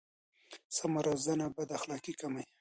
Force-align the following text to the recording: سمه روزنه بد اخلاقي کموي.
سمه 0.77 0.99
روزنه 1.07 1.45
بد 1.55 1.69
اخلاقي 1.77 2.13
کموي. 2.19 2.45